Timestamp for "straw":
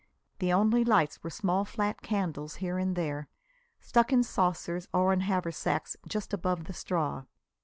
6.73-7.25